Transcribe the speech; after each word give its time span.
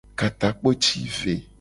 Ka 0.19 0.27
takpo 0.39 0.69
ci 0.83 0.99
ve. 1.19 1.35